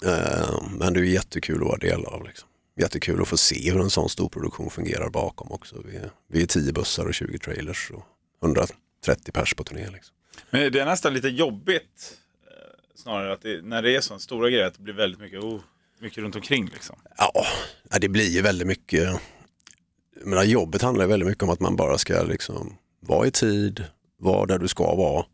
Eh, 0.05 0.61
men 0.79 0.93
det 0.93 0.99
är 0.99 1.03
jättekul 1.03 1.61
att 1.61 1.67
vara 1.67 1.77
del 1.77 2.05
av. 2.05 2.23
Liksom. 2.23 2.48
Jättekul 2.79 3.21
att 3.21 3.27
få 3.27 3.37
se 3.37 3.71
hur 3.71 3.81
en 3.81 3.89
sån 3.89 4.09
stor 4.09 4.29
produktion 4.29 4.69
fungerar 4.69 5.09
bakom 5.09 5.51
också. 5.51 5.81
Vi 5.85 5.95
är, 5.95 6.11
vi 6.27 6.41
är 6.41 6.45
10 6.45 6.73
bussar 6.73 7.05
och 7.05 7.13
20 7.13 7.39
trailers 7.39 7.91
och 7.91 8.03
130 8.43 9.31
pers 9.33 9.53
på 9.53 9.63
turné. 9.63 9.89
Liksom. 9.89 10.15
Men 10.49 10.71
det 10.71 10.79
är 10.79 10.85
nästan 10.85 11.13
lite 11.13 11.27
jobbigt 11.27 12.17
eh, 12.47 12.51
snarare 12.95 13.33
att 13.33 13.41
det, 13.41 13.61
när 13.65 13.81
det 13.81 13.95
är 13.95 14.01
sådana 14.01 14.19
stora 14.19 14.49
grejer 14.49 14.65
att 14.65 14.73
det 14.73 14.81
blir 14.81 14.93
väldigt 14.93 15.19
mycket, 15.19 15.39
oh, 15.39 15.61
mycket 15.99 16.17
runt 16.17 16.35
omkring 16.35 16.65
liksom. 16.73 16.95
Ja, 17.17 17.45
det 17.99 18.09
blir 18.09 18.29
ju 18.29 18.41
väldigt 18.41 18.67
mycket. 18.67 19.19
Menar, 20.23 20.43
jobbet 20.43 20.81
handlar 20.81 21.07
väldigt 21.07 21.29
mycket 21.29 21.43
om 21.43 21.49
att 21.49 21.59
man 21.59 21.75
bara 21.75 21.97
ska 21.97 22.23
liksom 22.23 22.77
vara 22.99 23.27
i 23.27 23.31
tid, 23.31 23.83
vara 24.17 24.45
där 24.45 24.57
du 24.57 24.67
ska 24.67 24.95
vara 24.95 25.25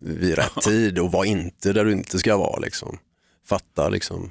vid 0.00 0.34
rätt 0.34 0.54
tid 0.64 0.98
och 0.98 1.12
vara 1.12 1.26
inte 1.26 1.72
där 1.72 1.84
du 1.84 1.92
inte 1.92 2.18
ska 2.18 2.36
vara. 2.36 2.58
Liksom. 2.58 2.98
Fatta 3.46 3.88
liksom, 3.88 4.30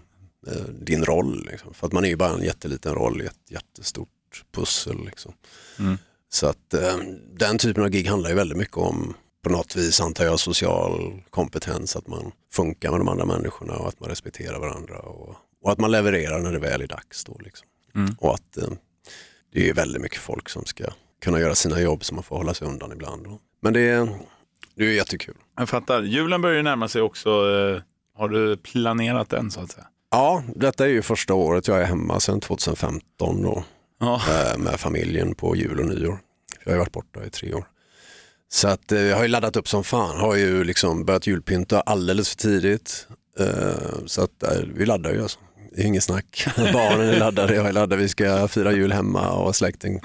din 0.71 1.05
roll. 1.05 1.47
Liksom. 1.51 1.73
För 1.73 1.87
att 1.87 1.93
man 1.93 2.05
är 2.05 2.09
ju 2.09 2.15
bara 2.15 2.33
en 2.33 2.43
jätteliten 2.43 2.93
roll 2.93 3.21
i 3.21 3.25
ett 3.25 3.51
jättestort 3.51 4.09
pussel. 4.51 5.05
Liksom. 5.05 5.33
Mm. 5.79 5.97
Så 6.29 6.47
att 6.47 6.73
eh, 6.73 6.97
den 7.33 7.57
typen 7.57 7.83
av 7.83 7.89
gig 7.89 8.07
handlar 8.07 8.29
ju 8.29 8.35
väldigt 8.35 8.57
mycket 8.57 8.77
om 8.77 9.13
på 9.43 9.49
något 9.49 9.75
vis 9.75 10.01
antar 10.01 10.25
jag 10.25 10.39
social 10.39 11.23
kompetens, 11.29 11.95
att 11.95 12.07
man 12.07 12.31
funkar 12.51 12.91
med 12.91 12.99
de 12.99 13.07
andra 13.07 13.25
människorna 13.25 13.73
och 13.73 13.87
att 13.87 13.99
man 13.99 14.09
respekterar 14.09 14.59
varandra 14.59 14.99
och, 14.99 15.35
och 15.61 15.71
att 15.71 15.79
man 15.79 15.91
levererar 15.91 16.39
när 16.39 16.51
det 16.51 16.59
väl 16.59 16.81
är 16.81 16.87
dags. 16.87 17.23
Då, 17.23 17.37
liksom. 17.39 17.67
Mm. 17.95 18.15
Och 18.19 18.33
att 18.33 18.57
eh, 18.57 18.69
det 19.53 19.69
är 19.69 19.73
väldigt 19.73 20.01
mycket 20.01 20.19
folk 20.19 20.49
som 20.49 20.65
ska 20.65 20.85
kunna 21.21 21.39
göra 21.39 21.55
sina 21.55 21.81
jobb 21.81 22.03
som 22.03 22.15
man 22.15 22.23
får 22.23 22.37
hålla 22.37 22.53
sig 22.53 22.67
undan 22.67 22.91
ibland. 22.91 23.23
Då. 23.23 23.39
Men 23.61 23.73
det 23.73 23.79
är, 23.81 24.09
det 24.75 24.83
är 24.83 24.91
jättekul. 24.91 25.35
Jag 25.57 25.69
fattar. 25.69 26.01
Julen 26.01 26.41
börjar 26.41 26.57
ju 26.57 26.63
närma 26.63 26.87
sig 26.87 27.01
också. 27.01 27.29
Eh, 27.29 27.81
har 28.17 28.29
du 28.29 28.57
planerat 28.57 29.29
den 29.29 29.51
så 29.51 29.61
att 29.61 29.71
säga? 29.71 29.87
Ja, 30.11 30.43
detta 30.55 30.85
är 30.85 30.89
ju 30.89 31.01
första 31.01 31.33
året 31.33 31.67
jag 31.67 31.81
är 31.81 31.85
hemma 31.85 32.19
sedan 32.19 32.39
2015 32.41 33.41
då, 33.43 33.63
Ja. 33.99 34.21
eh, 34.29 34.57
med 34.57 34.79
familjen 34.79 35.35
på 35.35 35.55
jul 35.55 35.79
och 35.79 35.85
nyår. 35.85 36.17
Jag 36.63 36.71
har 36.71 36.73
ju 36.73 36.79
varit 36.79 36.91
borta 36.91 37.25
i 37.25 37.29
tre 37.29 37.53
år. 37.53 37.63
Så 38.51 38.67
att 38.67 38.91
eh, 38.91 39.01
jag 39.01 39.15
har 39.15 39.23
ju 39.23 39.27
laddat 39.29 39.55
upp 39.55 39.67
som 39.67 39.83
fan, 39.83 40.17
har 40.19 40.35
ju 40.35 40.63
liksom 40.63 41.05
börjat 41.05 41.27
julpynta 41.27 41.81
alldeles 41.81 42.29
för 42.29 42.37
tidigt. 42.37 43.07
Eh, 43.39 44.05
så 44.05 44.21
att 44.23 44.43
vi 44.75 44.85
laddar 44.85 45.11
ju 45.13 45.21
alltså. 45.21 45.39
Det 45.75 45.81
är 45.81 45.85
inget 45.85 46.03
snack. 46.03 46.47
Barnen 46.73 47.09
är 47.09 47.19
laddade, 47.19 47.55
jag 47.55 47.65
är 47.65 47.73
laddad, 47.73 47.99
vi 47.99 48.07
ska 48.09 48.47
fira 48.47 48.71
jul 48.71 48.91
hemma 48.91 49.29
och 49.31 49.55
släkten 49.55 49.99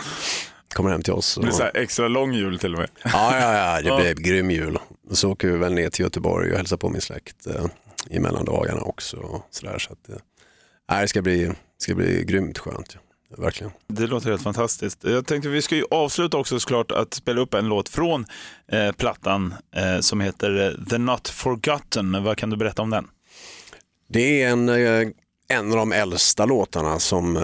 kommer 0.75 0.91
hem 0.91 1.03
till 1.03 1.13
oss. 1.13 1.35
Det 1.35 1.39
Och... 1.41 1.45
blir 1.47 1.53
så 1.55 1.65
extra 1.75 2.09
lång 2.09 2.33
jul 2.33 2.59
till 2.59 2.73
och 2.75 2.81
med. 2.81 2.89
Ja, 3.05 3.39
ja, 3.41 3.55
ja, 3.77 3.81
det 3.83 3.89
Ja. 3.89 4.01
blev 4.01 4.15
grym 4.17 4.51
jul. 4.51 4.79
Så 5.11 5.31
åker 5.31 5.49
vi 5.49 5.57
väl 5.59 5.75
ner 5.75 5.91
till 5.91 6.03
Göteborg 6.05 6.51
och 6.51 6.57
hälsar 6.57 6.77
på 6.77 6.89
min 6.89 7.01
släkt 7.01 7.47
i 8.11 8.21
mellandagarna 8.21 8.81
också. 8.81 9.17
Och 9.17 9.47
så 9.51 9.67
där, 9.67 9.79
så 9.79 9.93
att, 9.93 10.09
nej, 10.91 11.03
det 11.03 11.09
ska 11.09 11.23
bli, 11.23 11.53
ska 11.79 11.95
bli 11.95 12.25
grymt 12.25 12.59
skönt. 12.59 12.93
Ja. 12.95 13.01
Verkligen. 13.39 13.73
Det 13.87 14.07
låter 14.07 14.31
helt 14.31 14.43
fantastiskt. 14.43 15.05
Jag 15.05 15.27
tänkte 15.27 15.49
vi 15.49 15.63
ska 15.63 15.77
ju 15.77 15.85
avsluta 15.91 16.37
också 16.37 16.61
såklart 16.61 16.91
att 16.91 17.15
spela 17.15 17.41
upp 17.41 17.55
en 17.55 17.69
låt 17.69 17.89
från 17.89 18.27
eh, 18.69 18.93
plattan 18.93 19.55
eh, 19.77 20.01
som 20.01 20.21
heter 20.21 20.67
eh, 20.67 20.85
The 20.91 20.99
Not 20.99 21.29
Forgotten. 21.29 22.25
Vad 22.25 22.37
kan 22.37 22.51
du 22.51 22.57
berätta 22.57 22.83
om 22.83 22.91
den? 22.91 23.09
Det 24.09 24.43
är 24.43 24.51
en, 24.51 24.69
eh, 24.69 25.09
en 25.49 25.71
av 25.71 25.77
de 25.77 25.93
äldsta 25.93 26.47
låtarna 26.47 26.99
som 26.99 27.37
eh, 27.37 27.43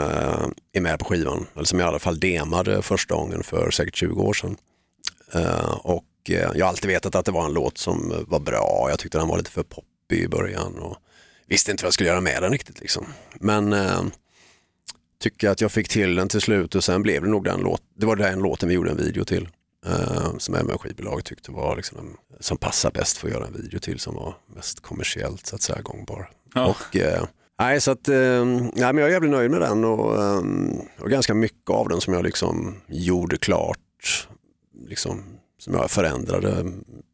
är 0.73 0.81
med 0.81 0.99
på 0.99 1.05
skivan. 1.05 1.47
Eller 1.55 1.65
som 1.65 1.79
jag 1.79 1.87
i 1.87 1.89
alla 1.89 1.99
fall 1.99 2.21
demade 2.21 2.83
första 2.83 3.15
gången 3.15 3.43
för 3.43 3.71
säkert 3.71 3.97
20 3.97 4.23
år 4.23 4.33
sedan. 4.33 4.57
Och 5.79 6.05
jag 6.25 6.65
har 6.65 6.69
alltid 6.69 6.91
vetat 6.91 7.15
att 7.15 7.25
det 7.25 7.33
var 7.33 7.45
en 7.45 7.53
låt 7.53 7.79
som 7.79 8.25
var 8.29 8.41
bra. 8.41 8.87
Jag 8.91 8.99
tyckte 8.99 9.19
den 9.19 9.29
var 9.29 9.39
lite 9.39 9.51
för 9.51 9.63
poppig 10.11 10.25
i 10.25 10.29
början. 10.29 10.79
Och 10.79 10.97
visste 11.47 11.71
inte 11.71 11.85
vad 11.85 11.87
jag 11.87 11.95
skulle 11.95 12.09
göra 12.09 12.21
med 12.21 12.43
den 12.43 12.53
riktigt. 12.53 12.81
Liksom. 12.81 13.07
Men 13.35 13.73
eh, 13.73 14.03
tycker 15.21 15.49
att 15.49 15.61
jag 15.61 15.73
fick 15.73 15.89
till 15.89 16.15
den 16.15 16.29
till 16.29 16.41
slut 16.41 16.75
och 16.75 16.85
sen 16.85 17.03
blev 17.03 17.23
det 17.23 17.29
nog 17.29 17.45
den 17.45 17.61
låt. 17.61 17.83
Det 17.97 18.07
var 18.07 18.17
den 18.17 18.39
låten 18.39 18.69
vi 18.69 18.75
gjorde 18.75 18.91
en 18.91 18.97
video 18.97 19.25
till. 19.25 19.49
Eh, 19.87 20.37
som 20.39 20.55
även 20.55 20.79
skivbolaget 20.79 21.25
tyckte 21.25 21.51
var 21.51 21.77
liksom 21.77 21.99
en, 21.99 22.17
som 22.41 22.57
passar 22.57 22.91
bäst 22.91 23.19
för 23.19 23.29
att 23.29 23.35
göra 23.35 23.47
en 23.47 23.63
video 23.63 23.81
till 23.81 24.01
som 24.01 24.15
var 24.15 24.35
mest 24.55 24.81
kommersiellt 24.81 25.47
så 25.47 25.57
att 25.57 25.63
säga 25.63 25.83
gångbar. 25.83 26.31
Ja. 26.55 26.67
Och, 26.67 26.97
eh, 26.97 27.25
nej, 27.59 27.81
så 27.81 27.91
att, 27.91 28.09
eh, 28.09 28.45
nej, 28.45 28.93
men 28.93 28.97
jag 28.97 29.09
är 29.09 29.13
jävligt 29.13 29.31
nöjd 29.31 29.51
med 29.51 29.61
den 29.61 29.85
och, 29.85 30.23
eh, 30.23 30.43
och 30.99 31.11
ganska 31.11 31.35
mycket 31.35 31.71
av 31.71 31.89
den 31.89 32.01
som 32.01 32.15
jag 32.15 32.25
liksom 32.25 32.77
gjorde 32.87 33.37
klart, 33.37 34.29
liksom, 34.87 35.40
som 35.61 35.75
jag 35.75 35.91
förändrade 35.91 36.65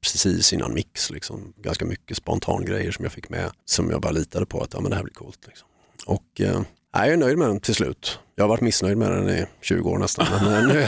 precis 0.03 0.53
innan 0.53 0.75
mix. 0.75 1.11
Liksom. 1.11 1.53
Ganska 1.57 1.85
mycket 1.85 2.17
spontan 2.17 2.65
grejer 2.65 2.91
som 2.91 3.05
jag 3.05 3.13
fick 3.13 3.29
med 3.29 3.51
som 3.65 3.91
jag 3.91 4.01
bara 4.01 4.13
litade 4.13 4.47
på 4.47 4.61
att 4.61 4.75
ja, 4.75 4.81
men 4.81 4.91
det 4.91 4.97
här 4.97 5.03
blir 5.03 5.15
coolt. 5.15 5.39
Liksom. 5.47 5.69
Och 6.07 6.41
eh, 6.41 6.61
jag 6.93 7.09
är 7.09 7.17
nöjd 7.17 7.39
med 7.39 7.49
den 7.49 7.61
till 7.61 7.75
slut. 7.75 8.19
Jag 8.35 8.45
har 8.45 8.49
varit 8.49 8.61
missnöjd 8.61 8.97
med 8.97 9.11
den 9.11 9.29
i 9.29 9.47
20 9.63 9.91
år 9.91 9.99
nästan. 9.99 10.27
Men 10.45 10.69
nu, 10.69 10.75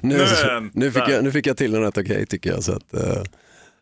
nu, 0.00 0.18
Nu 0.18 0.70
nu, 0.72 0.90
fick 0.92 1.08
jag, 1.08 1.24
nu 1.24 1.32
fick 1.32 1.46
jag 1.46 1.56
till 1.56 1.72
den 1.72 1.82
rätt 1.82 1.98
okej 1.98 2.26
tycker 2.26 2.50
jag. 2.50 2.64
Så 2.64 2.72
att, 2.72 2.94
eh, 2.94 3.22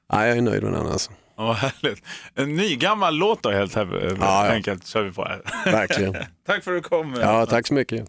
jag 0.08 0.28
är 0.30 0.40
nöjd 0.40 0.62
med 0.62 0.72
den 0.72 0.86
alltså. 0.86 1.10
Vad 1.36 1.56
härligt. 1.56 2.02
En 2.34 2.54
ny 2.56 2.76
gammal 2.76 3.14
låt 3.14 3.42
då 3.42 3.50
helt 3.50 3.74
här, 3.74 4.14
Ja, 4.20 4.46
ja. 4.46 4.52
enkelt 4.52 4.86
kör 4.86 5.02
vi 5.02 5.12
på 5.12 5.24
här. 5.24 5.42
Verkligen. 5.64 6.12
Tack 6.46 6.64
för 6.64 6.76
att 6.76 6.82
du 6.82 6.88
kom. 6.88 7.16
Ja, 7.20 7.46
tack 7.46 7.66
så 7.66 7.74
mycket. 7.74 8.08